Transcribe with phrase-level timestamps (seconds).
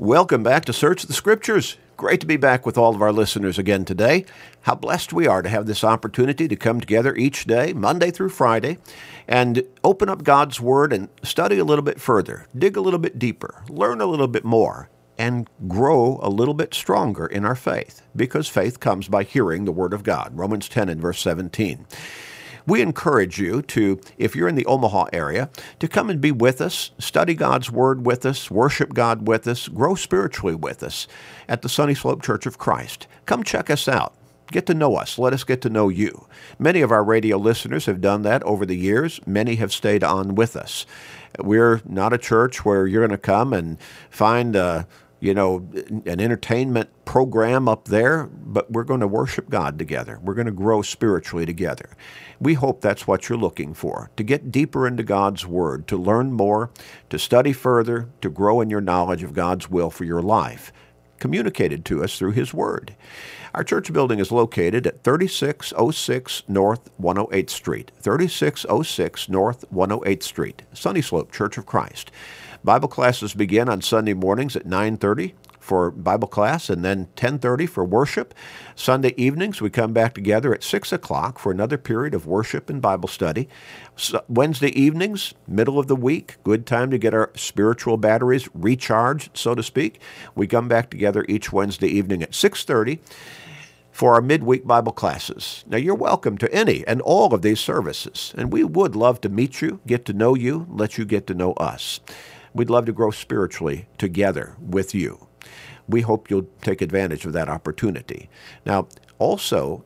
[0.00, 1.76] Welcome back to Search the Scriptures.
[1.98, 4.24] Great to be back with all of our listeners again today.
[4.62, 8.30] How blessed we are to have this opportunity to come together each day, Monday through
[8.30, 8.78] Friday,
[9.28, 13.18] and open up God's Word and study a little bit further, dig a little bit
[13.18, 18.00] deeper, learn a little bit more, and grow a little bit stronger in our faith,
[18.16, 20.30] because faith comes by hearing the Word of God.
[20.32, 21.86] Romans 10 and verse 17.
[22.70, 25.50] We encourage you to, if you're in the Omaha area,
[25.80, 29.66] to come and be with us, study God's Word with us, worship God with us,
[29.66, 31.08] grow spiritually with us
[31.48, 33.08] at the Sunny Slope Church of Christ.
[33.26, 34.14] Come check us out.
[34.52, 35.18] Get to know us.
[35.18, 36.28] Let us get to know you.
[36.60, 39.20] Many of our radio listeners have done that over the years.
[39.26, 40.86] Many have stayed on with us.
[41.40, 43.78] We're not a church where you're going to come and
[44.10, 44.86] find a
[45.20, 45.68] you know,
[46.06, 50.18] an entertainment program up there, but we're going to worship God together.
[50.22, 51.90] We're going to grow spiritually together.
[52.40, 56.32] We hope that's what you're looking for to get deeper into God's Word, to learn
[56.32, 56.70] more,
[57.10, 60.72] to study further, to grow in your knowledge of God's will for your life,
[61.18, 62.96] communicated to us through His Word.
[63.54, 71.02] Our church building is located at 3606 North 108th Street, 3606 North 108th Street, Sunny
[71.02, 72.10] Slope Church of Christ.
[72.62, 77.84] Bible classes begin on Sunday mornings at 9:30 for Bible class and then 10:30 for
[77.84, 78.34] worship.
[78.74, 82.82] Sunday evenings we come back together at 6 o'clock for another period of worship and
[82.82, 83.48] Bible study.
[83.96, 89.30] So Wednesday evenings, middle of the week, good time to get our spiritual batteries recharged,
[89.32, 89.98] so to speak.
[90.34, 93.00] We come back together each Wednesday evening at 6:30
[93.90, 95.64] for our midweek Bible classes.
[95.66, 99.30] Now, you're welcome to any and all of these services, and we would love to
[99.30, 102.00] meet you, get to know you, let you get to know us.
[102.54, 105.26] We'd love to grow spiritually together with you.
[105.88, 108.30] We hope you'll take advantage of that opportunity.
[108.64, 108.86] Now,
[109.18, 109.84] also,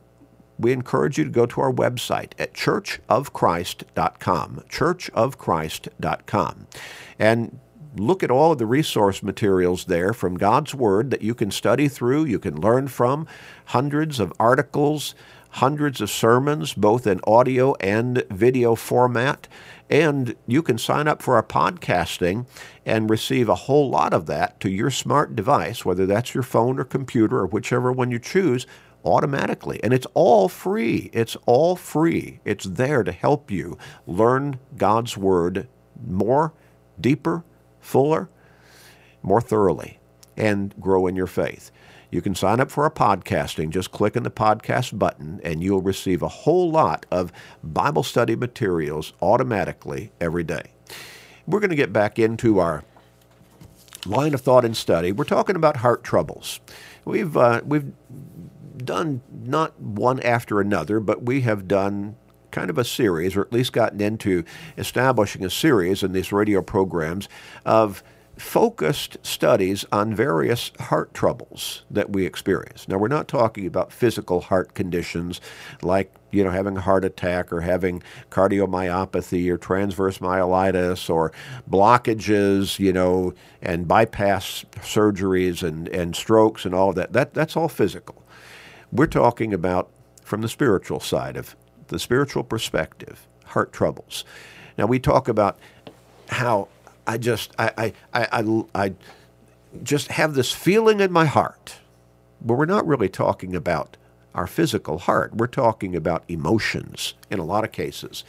[0.57, 6.67] we encourage you to go to our website at churchofchrist.com, churchofchrist.com,
[7.19, 7.59] and
[7.97, 11.87] look at all of the resource materials there from God's Word that you can study
[11.87, 13.27] through, you can learn from,
[13.65, 15.15] hundreds of articles,
[15.55, 19.47] hundreds of sermons, both in audio and video format.
[19.89, 22.47] And you can sign up for our podcasting
[22.85, 26.79] and receive a whole lot of that to your smart device, whether that's your phone
[26.79, 28.65] or computer or whichever one you choose,
[29.03, 29.79] automatically.
[29.83, 31.11] And it's all free.
[31.13, 32.39] It's all free.
[32.43, 35.67] It's there to help you learn God's Word
[36.03, 36.53] more,
[36.99, 37.43] deeper,
[37.79, 38.29] fuller,
[39.21, 39.99] more thoroughly,
[40.35, 41.71] and grow in your faith.
[42.15, 43.71] You can sign up for our podcasting.
[43.71, 47.29] Just click on the podcast button, and you'll receive a whole lot of
[47.61, 50.71] Bible study materials automatically every day.
[51.45, 52.85] We're going to get back into our
[54.05, 55.11] line of thought and study.
[55.11, 56.61] We're talking about heart troubles.
[57.03, 57.91] We've uh, we've
[58.77, 62.15] done not one after another, but we have done
[62.49, 64.45] kind of a series, or at least gotten into
[64.77, 67.27] establishing a series in these radio programs
[67.65, 68.01] of
[68.37, 72.87] focused studies on various heart troubles that we experience.
[72.87, 75.39] Now, we're not talking about physical heart conditions
[75.81, 81.31] like, you know, having a heart attack or having cardiomyopathy or transverse myelitis or
[81.69, 87.13] blockages, you know, and bypass surgeries and, and strokes and all of that.
[87.13, 87.33] that.
[87.33, 88.21] That's all physical.
[88.91, 89.89] We're talking about
[90.23, 91.55] from the spiritual side of
[91.87, 94.25] the spiritual perspective, heart troubles.
[94.77, 95.57] Now, we talk about
[96.29, 96.67] how
[97.07, 98.93] I just I, I, I, I
[99.83, 101.77] just have this feeling in my heart.
[102.41, 103.97] But we're not really talking about
[104.33, 105.35] our physical heart.
[105.35, 108.23] We're talking about emotions in a lot of cases.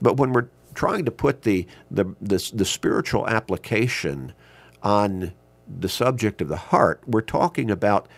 [0.00, 4.32] But when we're trying to put the the the, the spiritual application
[4.82, 5.32] on
[5.66, 8.08] the subject of the heart, we're talking about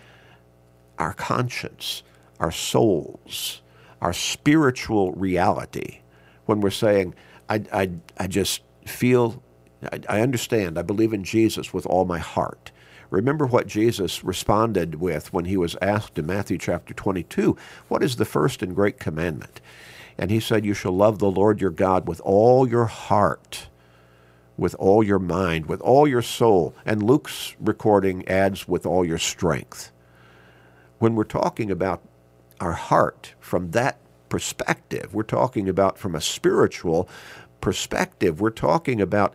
[0.99, 2.03] our conscience,
[2.39, 3.63] our souls,
[4.01, 6.01] our spiritual reality.
[6.47, 7.15] When we're saying,
[7.49, 9.43] I, I, I just feel
[9.83, 10.79] I, I understand.
[10.79, 12.71] I believe in Jesus with all my heart.
[13.11, 17.57] Remember what Jesus responded with when he was asked in Matthew chapter 22,
[17.89, 19.61] What is the first and great commandment?
[20.17, 23.69] And he said, You shall love the Lord your God with all your heart,
[24.57, 26.75] with all your mind, with all your soul.
[26.85, 29.91] And Luke's recording adds, with all your strength.
[30.99, 32.03] When we're talking about
[32.61, 33.99] our heart from that
[34.29, 37.09] perspective, we're talking about from a spiritual
[37.61, 39.35] perspective, we're talking about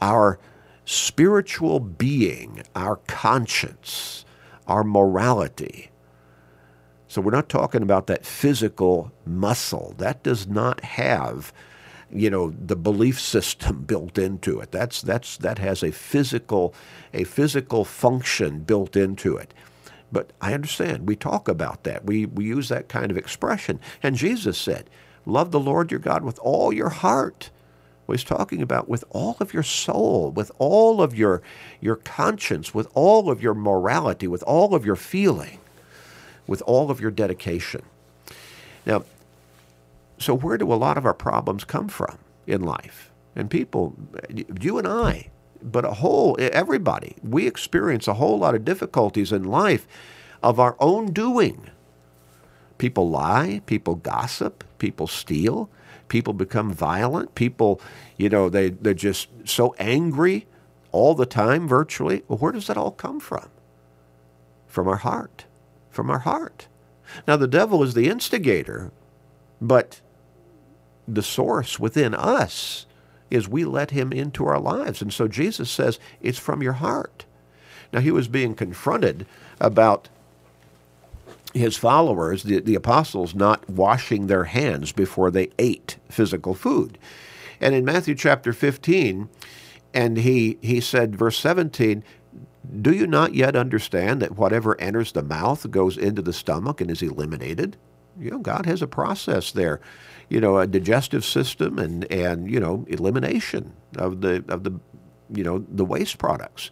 [0.00, 0.38] our
[0.84, 4.24] spiritual being, our conscience,
[4.66, 5.90] our morality.
[7.08, 9.94] So we're not talking about that physical muscle.
[9.98, 11.52] That does not have,
[12.12, 14.70] you know, the belief system built into it.
[14.70, 16.74] That's that's that has a physical
[17.12, 19.52] a physical function built into it.
[20.12, 21.08] But I understand.
[21.08, 22.04] We talk about that.
[22.04, 23.80] We we use that kind of expression.
[24.02, 24.88] And Jesus said,
[25.26, 27.50] "Love the Lord your God with all your heart."
[28.10, 31.42] He's talking about with all of your soul, with all of your,
[31.80, 35.58] your conscience, with all of your morality, with all of your feeling,
[36.46, 37.82] with all of your dedication.
[38.86, 39.04] Now,
[40.18, 43.10] so where do a lot of our problems come from in life?
[43.36, 43.94] And people,
[44.60, 45.30] you and I,
[45.62, 49.86] but a whole, everybody, we experience a whole lot of difficulties in life
[50.42, 51.70] of our own doing.
[52.78, 55.68] People lie, people gossip, people steal,
[56.10, 57.80] people become violent, people,
[58.18, 60.46] you know, they, they're just so angry
[60.92, 62.22] all the time virtually.
[62.28, 63.48] Well, where does that all come from?
[64.66, 65.46] From our heart.
[65.88, 66.68] From our heart.
[67.26, 68.92] Now, the devil is the instigator,
[69.60, 70.02] but
[71.08, 72.86] the source within us
[73.30, 75.00] is we let him into our lives.
[75.00, 77.24] And so Jesus says it's from your heart.
[77.92, 79.26] Now, he was being confronted
[79.60, 80.08] about
[81.54, 86.98] his followers, the, the apostles, not washing their hands before they ate physical food.
[87.60, 89.28] And in Matthew chapter 15,
[89.92, 92.04] and he, he said, verse 17,
[92.80, 96.90] Do you not yet understand that whatever enters the mouth goes into the stomach and
[96.90, 97.76] is eliminated?
[98.18, 99.80] You know, God has a process there,
[100.28, 104.78] you know, a digestive system and, and you know, elimination of the, of the,
[105.32, 106.70] you know, the waste products.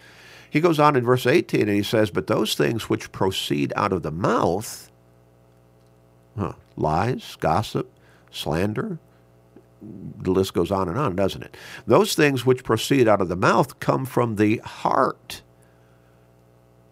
[0.51, 3.93] He goes on in verse 18 and he says, But those things which proceed out
[3.93, 4.91] of the mouth,
[6.37, 7.91] huh, lies, gossip,
[8.31, 8.99] slander,
[9.81, 11.57] the list goes on and on, doesn't it?
[11.87, 15.43] Those things which proceed out of the mouth come from the heart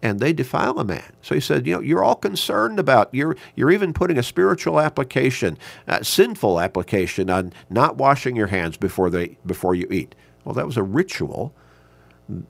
[0.01, 1.13] and they defile a man.
[1.21, 4.79] So he said, you know, you're all concerned about, you're, you're even putting a spiritual
[4.79, 5.57] application,
[5.87, 10.15] a sinful application on not washing your hands before, they, before you eat.
[10.45, 11.53] Well, that was a ritual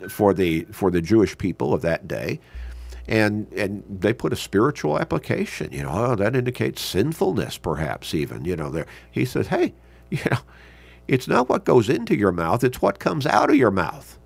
[0.09, 2.39] for the for the Jewish people of that day.
[3.07, 8.43] And and they put a spiritual application, you know, oh, that indicates sinfulness, perhaps even,
[8.43, 8.69] you know.
[8.69, 9.73] There, he says, hey,
[10.09, 10.39] you know,
[11.07, 14.17] it's not what goes into your mouth; it's what comes out of your mouth.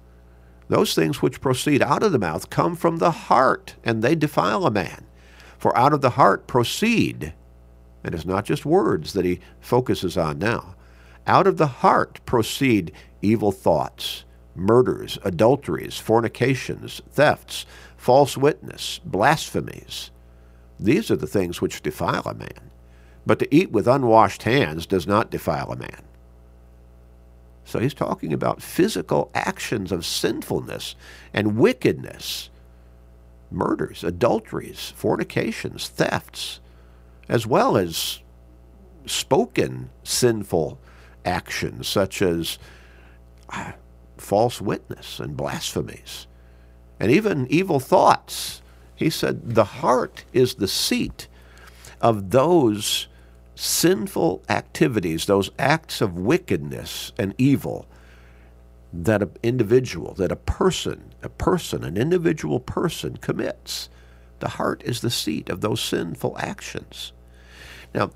[0.68, 4.65] Those things which proceed out of the mouth come from the heart, and they defile
[4.65, 5.06] a man.
[5.59, 7.33] For out of the heart proceed,
[8.04, 10.75] and it's not just words that he focuses on now.
[11.27, 14.24] Out of the heart proceed evil thoughts
[14.56, 17.65] murders, adulteries, fornications, thefts,
[17.98, 20.12] false witness, blasphemies.
[20.80, 22.71] These are the things which defile a man.
[23.25, 26.03] But to eat with unwashed hands does not defile a man.
[27.63, 30.95] So he's talking about physical actions of sinfulness
[31.33, 32.50] and wickedness,
[33.51, 36.59] murders, adulteries, fornications, thefts,
[37.30, 38.19] as well as
[39.06, 40.80] spoken sinful
[41.24, 42.57] actions such as
[44.21, 46.27] false witness and blasphemies,
[47.00, 48.62] and even evil thoughts.
[48.95, 51.27] He said the heart is the seat
[52.00, 53.07] of those
[53.56, 57.88] sinful activities, those acts of wickedness and evil
[58.94, 63.89] that an individual, that a person, a person, an individual person commits.
[64.39, 67.13] The heart is the seat of those sinful actions.
[67.94, 68.12] Now,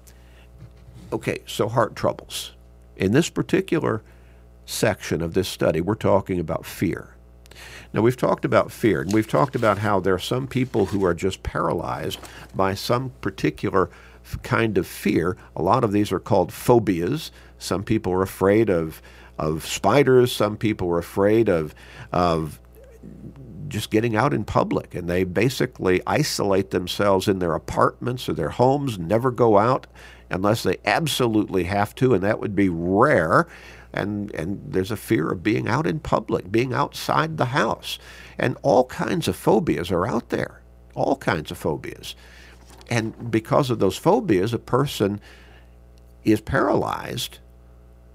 [1.14, 2.52] okay, so heart troubles.
[2.98, 4.04] In this particular
[4.66, 7.16] section of this study, we're talking about fear.
[7.94, 11.06] Now, we've talked about fear, and we've talked about how there are some people who
[11.06, 12.20] are just paralyzed
[12.54, 13.90] by some particular
[14.44, 15.38] kind of fear.
[15.56, 17.32] A lot of these are called phobias.
[17.58, 19.02] Some people are afraid of,
[19.40, 21.74] of spiders, some people are afraid of,
[22.12, 22.60] of
[23.68, 28.50] just getting out in public, and they basically isolate themselves in their apartments or their
[28.50, 29.88] homes, never go out
[30.30, 33.48] unless they absolutely have to, and that would be rare
[33.96, 37.98] and and there's a fear of being out in public, being outside the house,
[38.38, 40.62] and all kinds of phobias are out there,
[40.94, 42.16] all kinds of phobias,
[42.90, 45.20] and because of those phobias, a person
[46.24, 47.40] is paralyzed,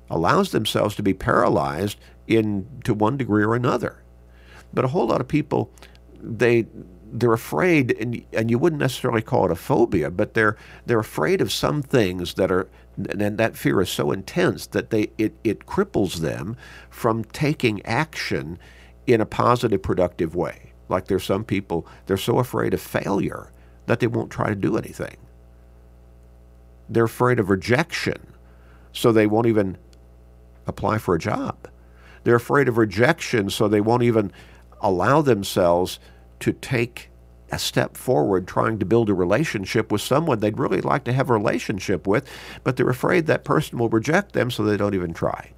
[0.08, 4.02] allows themselves to be paralyzed in to one degree or another,
[4.72, 5.72] but a whole lot of people
[6.22, 6.66] they
[7.12, 11.40] they're afraid, and, and you wouldn't necessarily call it a phobia, but they're they're afraid
[11.40, 15.66] of some things that are and that fear is so intense that they it, it
[15.66, 16.56] cripples them
[16.88, 18.58] from taking action
[19.06, 20.72] in a positive, productive way.
[20.88, 23.52] Like there's some people, they're so afraid of failure
[23.86, 25.16] that they won't try to do anything.
[26.88, 28.34] They're afraid of rejection,
[28.92, 29.78] so they won't even
[30.66, 31.68] apply for a job.
[32.24, 34.32] They're afraid of rejection, so they won't even
[34.80, 35.98] allow themselves
[36.40, 37.10] to take
[37.52, 41.30] a step forward trying to build a relationship with someone they'd really like to have
[41.30, 42.28] a relationship with,
[42.62, 45.52] but they're afraid that person will reject them, so they don't even try.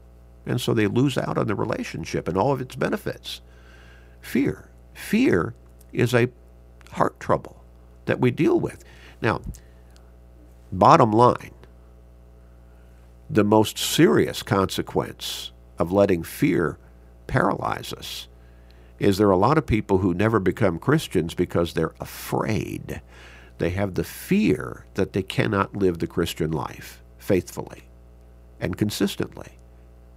[0.47, 3.43] And so they lose out on the relationship and all of its benefits.
[4.21, 4.69] Fear.
[4.95, 5.55] Fear
[5.93, 6.31] is a
[6.93, 7.63] heart trouble
[8.07, 8.85] that we deal with.
[9.21, 9.43] Now,
[10.73, 11.55] bottom line,
[13.31, 16.79] the most serious consequence of letting fear
[17.27, 18.29] paralyze us
[18.99, 23.01] is there are a lot of people who never become Christians because they're afraid.
[23.59, 27.85] They have the fear that they cannot live the Christian life faithfully
[28.61, 29.59] and consistently.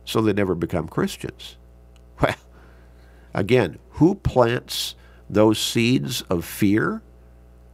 [0.05, 1.57] So they never become Christians.
[2.21, 2.35] Well,
[3.33, 4.95] again, who plants
[5.29, 7.01] those seeds of fear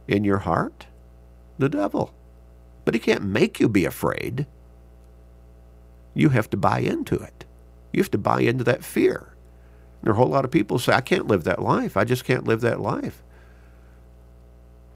[0.08, 0.86] in your heart?
[1.58, 2.12] The devil.
[2.84, 4.46] But he can't make you be afraid.
[6.14, 7.44] You have to buy into it.
[7.92, 9.31] You have to buy into that fear.
[10.02, 11.96] There are a whole lot of people say, I can't live that life.
[11.96, 13.22] I just can't live that life.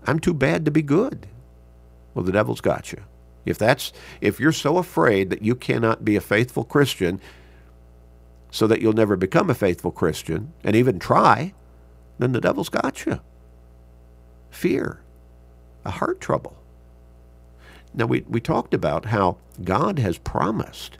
[0.06, 1.26] I'm too bad to be good.
[2.14, 3.02] Well, the devil's got you.
[3.44, 7.20] If that's if you're so afraid that you cannot be a faithful Christian
[8.50, 11.52] so that you'll never become a faithful Christian and even try,
[12.18, 13.20] then the devil's got you.
[14.50, 15.00] Fear,
[15.84, 16.56] a heart trouble.
[17.94, 20.98] Now we, we talked about how God has promised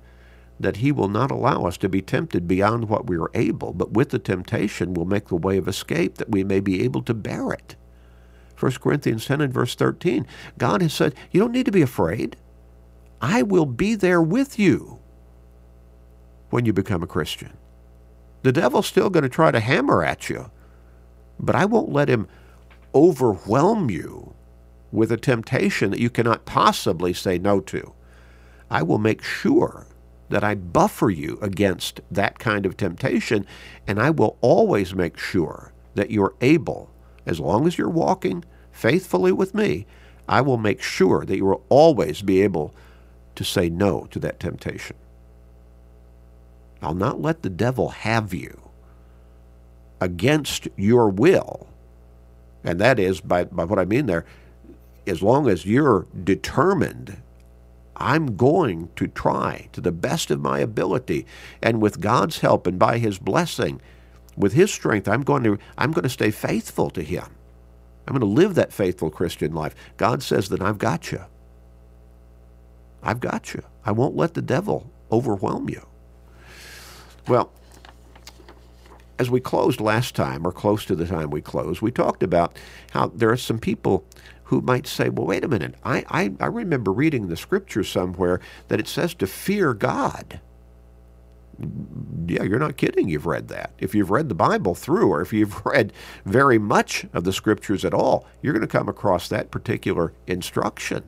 [0.59, 3.93] that he will not allow us to be tempted beyond what we are able, but
[3.93, 7.15] with the temptation will make the way of escape that we may be able to
[7.15, 7.77] bear it.
[8.59, 10.27] 1 Corinthians 10 and verse 13.
[10.57, 12.37] God has said, You don't need to be afraid.
[13.21, 14.99] I will be there with you
[16.51, 17.57] when you become a Christian.
[18.43, 20.51] The devil's still going to try to hammer at you,
[21.39, 22.29] but I won't let him
[22.95, 24.35] overwhelm you
[24.93, 27.93] with a temptation that you cannot possibly say no to.
[28.71, 29.87] I will make sure
[30.29, 33.47] that I buffer you against that kind of temptation,
[33.87, 36.91] and I will always make sure that you're able,
[37.25, 39.87] as long as you're walking faithfully with me,
[40.29, 42.75] I will make sure that you will always be able
[43.37, 44.97] to say no to that temptation.
[46.83, 48.61] I'll not let the devil have you
[50.01, 51.69] against your will.
[52.65, 54.27] And that is, by, by what I mean there,
[55.07, 57.17] as long as you're determined
[57.97, 61.27] I'm going to try to the best of my ability
[61.63, 63.81] and with God's help and by his blessing
[64.37, 67.27] with his strength I'm going to I'm going to stay faithful to him.
[68.07, 69.75] I'm going to live that faithful Christian life.
[69.97, 71.25] God says that I've got you.
[73.03, 73.63] I've got you.
[73.85, 75.87] I won't let the devil overwhelm you.
[77.29, 77.53] Well,
[79.19, 82.57] as we closed last time, or close to the time we closed, we talked about
[82.91, 84.05] how there are some people
[84.45, 88.41] who might say, well, wait a minute, I, I, I remember reading the scripture somewhere
[88.69, 90.41] that it says to fear God.
[92.27, 93.09] Yeah, you're not kidding.
[93.09, 93.73] You've read that.
[93.79, 95.93] If you've read the Bible through, or if you've read
[96.25, 101.03] very much of the scriptures at all, you're going to come across that particular instruction.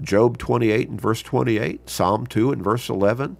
[0.00, 3.38] Job 28 and verse 28, Psalm 2 and verse 11,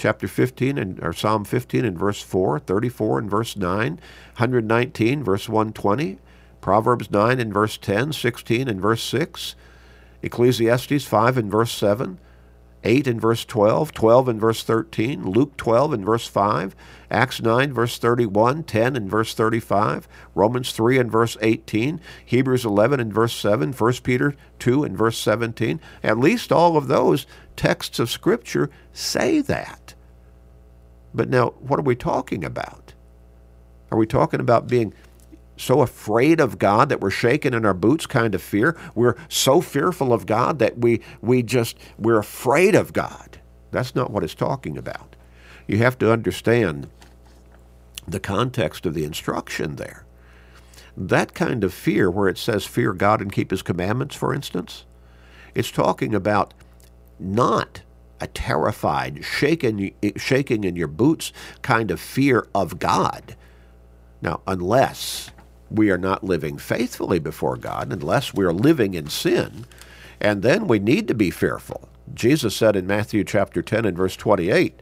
[0.00, 4.00] chapter 15 and or Psalm 15 and verse 4, 34 and verse 9,
[4.36, 6.18] 119 verse 120,
[6.62, 9.54] Proverbs 9 and verse 10, 16 and verse 6,
[10.22, 12.18] Ecclesiastes 5 and verse 7,
[12.82, 16.74] 8 and verse 12, 12 and verse 13, Luke 12 and verse 5,
[17.10, 23.00] Acts 9 verse 31, 10 and verse 35, Romans 3 and verse 18, Hebrews 11
[23.00, 25.78] and verse 7, 1 Peter 2 and verse 17.
[26.02, 27.26] At least all of those
[27.56, 29.79] texts of Scripture say that.
[31.12, 32.94] But now, what are we talking about?
[33.90, 34.94] Are we talking about being
[35.60, 38.76] so afraid of God that we're shaking in our boots kind of fear.
[38.94, 43.40] We're so fearful of God that we, we just, we're afraid of God.
[43.70, 45.16] That's not what it's talking about.
[45.68, 46.88] You have to understand
[48.08, 50.04] the context of the instruction there.
[50.96, 54.84] That kind of fear, where it says fear God and keep his commandments, for instance,
[55.54, 56.54] it's talking about
[57.18, 57.82] not
[58.20, 63.36] a terrified, shaking, shaking in your boots kind of fear of God.
[64.22, 65.30] Now, unless
[65.70, 69.66] we are not living faithfully before God unless we are living in sin.
[70.20, 71.88] And then we need to be fearful.
[72.12, 74.78] Jesus said in Matthew chapter 10 and verse 28,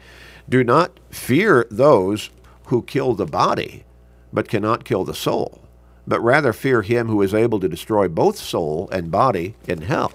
[0.48, 2.30] Do not fear those
[2.66, 3.84] who kill the body,
[4.32, 5.62] but cannot kill the soul,
[6.06, 10.12] but rather fear him who is able to destroy both soul and body in hell.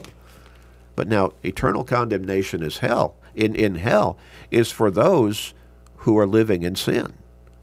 [0.96, 3.16] But now eternal condemnation is hell.
[3.36, 4.18] In, in hell
[4.52, 5.54] is for those
[5.98, 7.14] who are living in sin,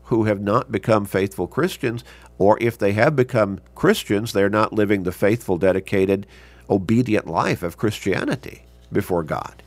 [0.05, 2.03] who have not become faithful Christians
[2.41, 6.27] or if they have become Christians, they're not living the faithful, dedicated,
[6.71, 9.63] obedient life of Christianity before God.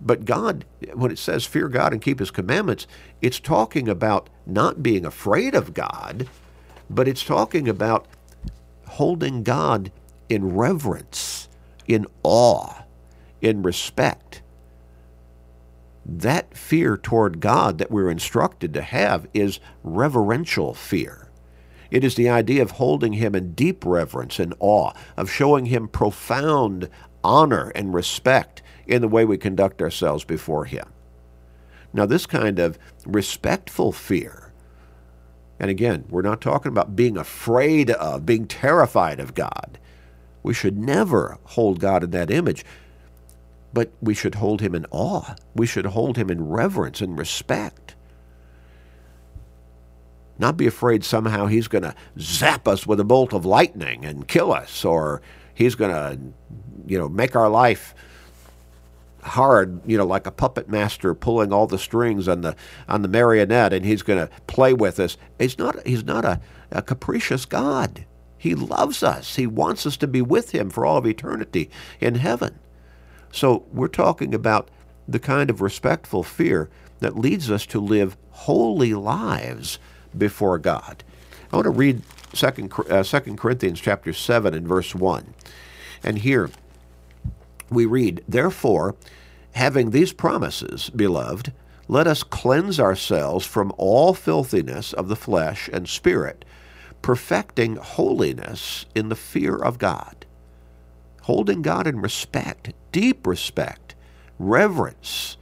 [0.00, 2.88] But God, when it says fear God and keep his commandments,
[3.22, 6.28] it's talking about not being afraid of God,
[6.90, 8.06] but it's talking about
[8.88, 9.92] holding God
[10.28, 11.43] in reverence,
[11.86, 12.82] in awe,
[13.40, 14.42] in respect.
[16.06, 21.28] That fear toward God that we're instructed to have is reverential fear.
[21.90, 25.88] It is the idea of holding him in deep reverence and awe, of showing him
[25.88, 26.90] profound
[27.22, 30.88] honor and respect in the way we conduct ourselves before him.
[31.92, 34.52] Now, this kind of respectful fear,
[35.60, 39.78] and again, we're not talking about being afraid of, being terrified of God.
[40.44, 42.64] We should never hold God in that image,
[43.72, 45.34] but we should hold him in awe.
[45.56, 47.96] We should hold him in reverence and respect.
[50.38, 54.28] Not be afraid somehow he's going to zap us with a bolt of lightning and
[54.28, 55.22] kill us, or
[55.54, 56.20] he's going to,
[56.86, 57.94] you know, make our life
[59.22, 62.54] hard, you know, like a puppet master pulling all the strings on the
[62.86, 65.16] on the marionette, and he's going to play with us.
[65.38, 65.86] He's not.
[65.86, 68.04] He's not a, a capricious God.
[68.44, 69.36] He loves us.
[69.36, 72.58] He wants us to be with him for all of eternity in heaven.
[73.32, 74.70] So we're talking about
[75.08, 76.68] the kind of respectful fear
[77.00, 79.78] that leads us to live holy lives
[80.14, 81.02] before God.
[81.50, 82.02] I want to read
[82.34, 85.32] 2 uh, 2 Corinthians chapter 7 and verse 1.
[86.02, 86.50] And here
[87.70, 88.94] we read, Therefore,
[89.52, 91.50] having these promises, beloved,
[91.88, 96.44] let us cleanse ourselves from all filthiness of the flesh and spirit,
[97.04, 100.24] perfecting holiness in the fear of God.
[101.24, 103.94] Holding God in respect, deep respect,
[104.38, 105.36] reverence.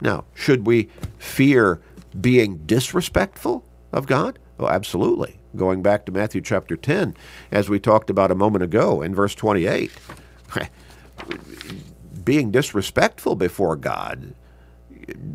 [0.00, 1.80] Now, should we fear
[2.20, 4.38] being disrespectful of God?
[4.60, 5.40] Oh, absolutely.
[5.56, 7.16] Going back to Matthew chapter 10,
[7.50, 9.90] as we talked about a moment ago in verse 28.
[12.24, 14.32] being disrespectful before God,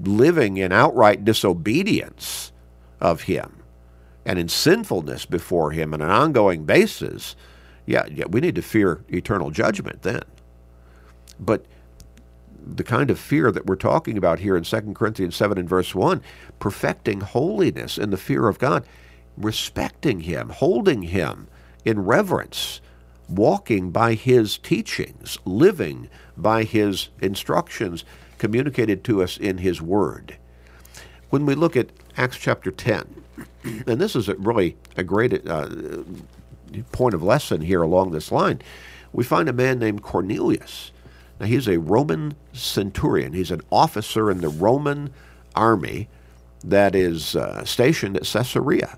[0.06, 2.54] living in outright disobedience
[3.02, 3.63] of Him,
[4.26, 7.36] and in sinfulness before Him on an ongoing basis,
[7.86, 10.24] yeah, yeah, we need to fear eternal judgment then.
[11.40, 11.66] But
[12.66, 15.94] the kind of fear that we're talking about here in 2 Corinthians 7 and verse
[15.94, 16.22] 1,
[16.60, 18.86] perfecting holiness in the fear of God,
[19.38, 21.48] respecting Him, holding Him
[21.84, 22.80] in reverence,
[23.28, 28.06] walking by His teachings, living by His instructions
[28.38, 30.38] communicated to us in His Word.
[31.30, 33.23] When we look at Acts chapter 10,
[33.64, 35.70] and this is a really a great uh,
[36.92, 38.62] point of lesson here along this line,
[39.12, 40.92] we find a man named Cornelius.
[41.40, 43.34] Now, he's a Roman centurion.
[43.34, 45.12] He's an officer in the Roman
[45.56, 46.08] army
[46.64, 48.98] that is uh, stationed at Caesarea.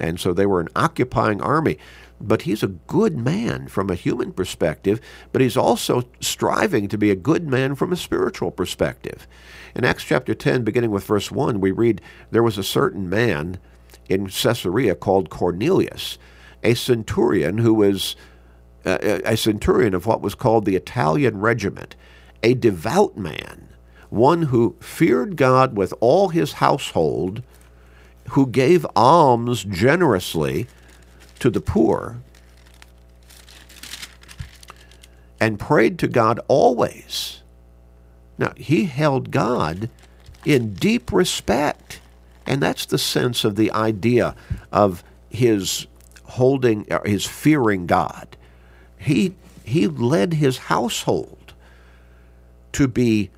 [0.00, 1.78] And so they were an occupying army
[2.20, 5.00] but he's a good man from a human perspective,
[5.32, 9.26] but he's also striving to be a good man from a spiritual perspective.
[9.74, 12.00] In Acts chapter 10, beginning with verse 1, we read,
[12.30, 13.58] There was a certain man
[14.08, 16.18] in Caesarea called Cornelius,
[16.62, 18.16] a centurion who was
[18.84, 21.94] uh, a centurion of what was called the Italian regiment,
[22.42, 23.68] a devout man,
[24.08, 27.42] one who feared God with all his household,
[28.30, 30.66] who gave alms generously
[31.38, 32.20] to the poor
[35.40, 37.42] and prayed to God always.
[38.38, 39.88] Now, he held God
[40.44, 42.00] in deep respect.
[42.48, 44.34] And that's the sense of the idea
[44.72, 45.86] of his
[46.24, 48.36] holding, uh, his fearing God.
[48.98, 49.34] He,
[49.64, 51.52] he led his household
[52.72, 53.30] to be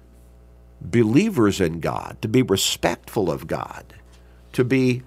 [0.80, 3.84] believers in God, to be respectful of God,
[4.52, 5.02] to be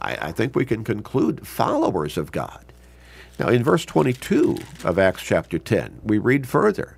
[0.00, 2.64] I, I think we can conclude followers of God.
[3.38, 6.97] Now, in verse 22 of Acts chapter 10, we read further.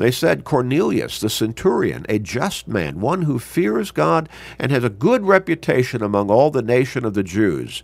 [0.00, 4.88] They said, Cornelius, the centurion, a just man, one who fears God and has a
[4.88, 7.82] good reputation among all the nation of the Jews,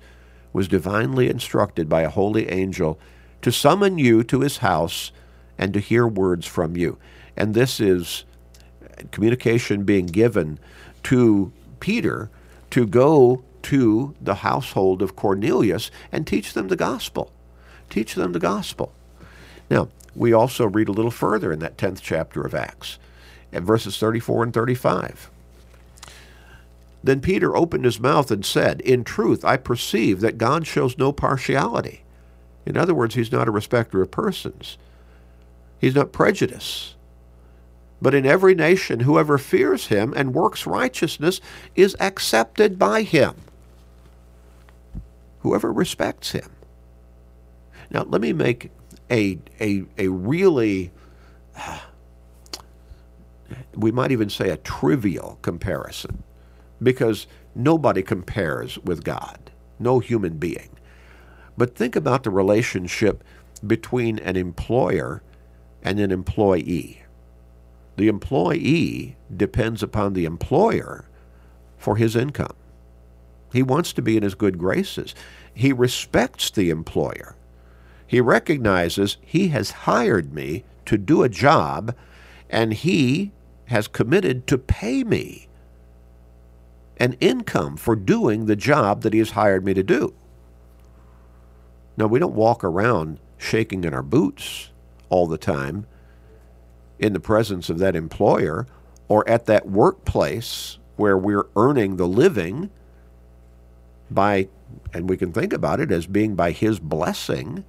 [0.51, 2.99] was divinely instructed by a holy angel
[3.43, 5.13] to summon you to his house
[5.59, 6.97] and to hear words from you.
[7.37, 8.25] And this is
[9.11, 10.59] communication being given
[11.03, 12.31] to Peter
[12.71, 17.31] to go to the household of Cornelius and teach them the gospel.
[17.91, 18.95] Teach them the gospel.
[19.69, 22.99] Now, we also read a little further in that 10th chapter of Acts,
[23.53, 25.31] at verses 34 and 35.
[27.03, 31.13] Then Peter opened his mouth and said, In truth, I perceive that God shows no
[31.13, 32.03] partiality.
[32.65, 34.77] In other words, he's not a respecter of persons.
[35.79, 36.97] He's not prejudiced.
[38.03, 41.41] But in every nation, whoever fears him and works righteousness
[41.77, 43.37] is accepted by him
[45.47, 46.51] whoever respects him.
[47.89, 48.73] Now, let me make
[49.11, 50.93] a, a, a really,
[53.75, 56.23] we might even say a trivial comparison,
[56.83, 60.71] because nobody compares with God, no human being.
[61.57, 63.25] But think about the relationship
[63.67, 65.23] between an employer
[65.83, 67.03] and an employee.
[67.97, 71.09] The employee depends upon the employer
[71.79, 72.55] for his income.
[73.53, 75.15] He wants to be in his good graces.
[75.55, 77.37] He respects the employer.
[78.07, 81.95] He recognizes he has hired me to do a job
[82.49, 83.33] and he
[83.67, 85.49] has committed to pay me
[86.99, 90.15] an income for doing the job that he has hired me to do.
[91.97, 94.71] Now, we don't walk around shaking in our boots
[95.09, 95.87] all the time
[96.99, 98.67] in the presence of that employer
[99.09, 102.71] or at that workplace where we're earning the living
[104.11, 104.49] by,
[104.95, 107.65] and we can think about it as being by his blessing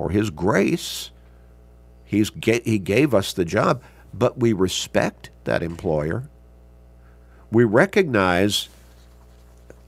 [0.00, 1.10] or his grace.
[2.04, 3.82] He's, he gave us the job,
[4.14, 6.28] but we respect that employer.
[7.52, 8.70] We recognize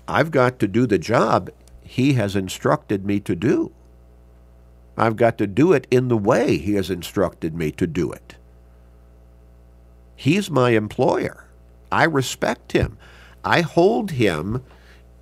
[0.06, 1.48] I've got to do the job
[1.82, 3.72] he has instructed me to do.
[4.98, 8.36] I've got to do it in the way he has instructed me to do it.
[10.14, 11.46] He's my employer.
[11.90, 12.98] I respect him.
[13.42, 14.62] I hold him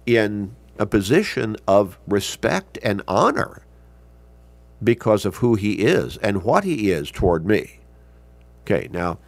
[0.05, 3.63] in a position of respect and honor
[4.83, 7.81] because of who he is and what he is toward me.
[8.63, 9.19] Okay, now,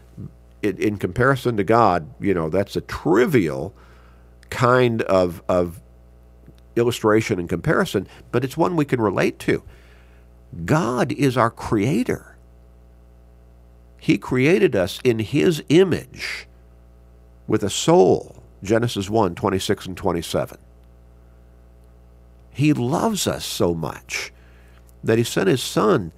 [0.63, 3.75] in, in comparison to God, you know, that's a trivial
[4.51, 5.81] kind of, of
[6.77, 9.63] illustration and comparison, but it's one we can relate to.
[10.65, 12.37] God is our creator.
[13.99, 16.49] He created us in his image
[17.47, 20.59] with a soul, Genesis 1 26 and 27.
[22.51, 24.33] He loves us so much
[25.03, 26.13] that he sent his son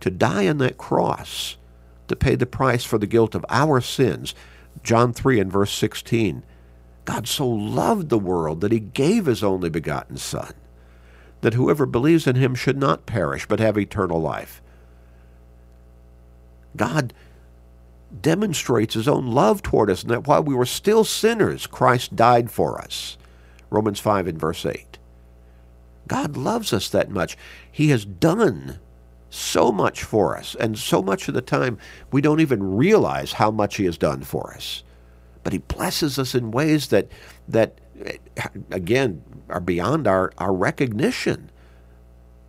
[0.00, 1.56] to die on that cross
[2.08, 4.34] to pay the price for the guilt of our sins.
[4.82, 6.42] John 3 and verse 16.
[7.04, 10.54] God so loved the world that he gave his only begotten Son,
[11.40, 14.62] that whoever believes in him should not perish, but have eternal life.
[16.76, 17.12] God
[18.20, 22.50] demonstrates his own love toward us, and that while we were still sinners, Christ died
[22.50, 23.16] for us.
[23.70, 24.91] Romans 5 and verse 8.
[26.08, 27.36] God loves us that much.
[27.70, 28.78] He has done
[29.30, 31.78] so much for us, and so much of the time
[32.10, 34.82] we don't even realize how much he has done for us
[35.42, 37.08] but he blesses us in ways that
[37.48, 37.78] that
[38.70, 41.50] again are beyond our, our recognition.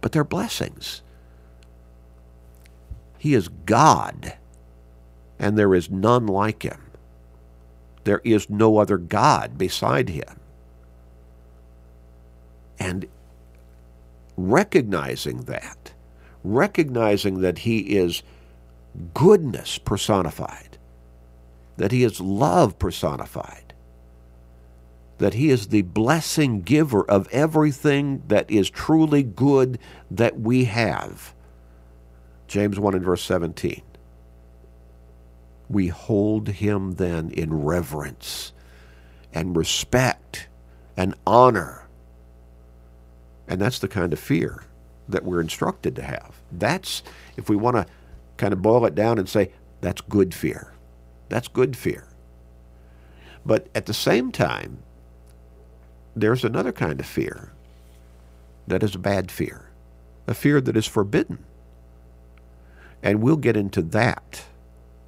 [0.01, 1.01] But they're blessings.
[3.17, 4.37] He is God,
[5.39, 6.81] and there is none like him.
[8.03, 10.39] There is no other God beside him.
[12.77, 13.07] And
[14.37, 15.93] recognizing that,
[16.43, 18.23] recognizing that he is
[19.13, 20.77] goodness personified,
[21.77, 23.73] that he is love personified,
[25.17, 29.79] that he is the blessing giver of everything that is truly good
[30.11, 31.33] that we have.
[32.47, 33.81] James 1 and verse 17.
[35.69, 38.53] We hold him then in reverence
[39.33, 40.47] and respect
[40.95, 41.82] and honor.
[43.53, 44.63] And that's the kind of fear
[45.07, 46.41] that we're instructed to have.
[46.51, 47.03] That's,
[47.37, 47.85] if we want to
[48.35, 50.73] kind of boil it down and say, that's good fear.
[51.29, 52.07] That's good fear.
[53.45, 54.81] But at the same time,
[56.15, 57.53] there's another kind of fear
[58.65, 59.69] that is a bad fear,
[60.25, 61.45] a fear that is forbidden.
[63.03, 64.45] And we'll get into that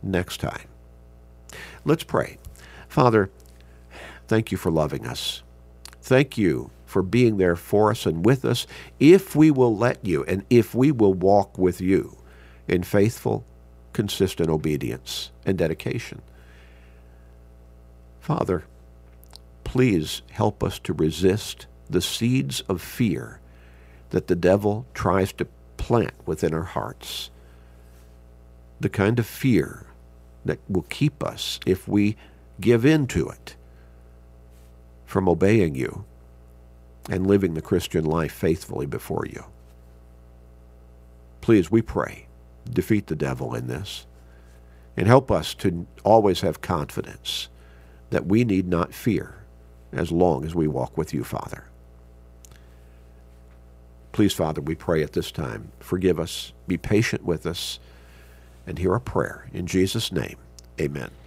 [0.03, 0.67] next time.
[1.83, 2.37] Let's pray.
[2.89, 3.31] Father,
[4.27, 5.41] thank you for loving us.
[6.03, 8.65] Thank you for being there for us and with us
[9.01, 12.17] if we will let you and if we will walk with you
[12.69, 13.43] in faithful
[13.91, 16.21] consistent obedience and dedication.
[18.21, 18.63] Father,
[19.65, 23.41] please help us to resist the seeds of fear
[24.11, 27.29] that the devil tries to plant within our hearts.
[28.79, 29.87] The kind of fear
[30.45, 32.15] that will keep us, if we
[32.61, 33.57] give in to it,
[35.05, 36.05] from obeying you
[37.09, 39.45] and living the Christian life faithfully before you.
[41.41, 42.25] Please, we pray
[42.71, 44.05] defeat the devil in this.
[44.97, 47.49] And help us to always have confidence
[48.11, 49.35] that we need not fear
[49.91, 51.65] as long as we walk with you, Father.
[54.13, 55.71] Please, Father, we pray at this time.
[55.79, 57.79] Forgive us, be patient with us,
[58.65, 59.49] and hear our prayer.
[59.53, 60.37] In Jesus' name,
[60.79, 61.11] amen.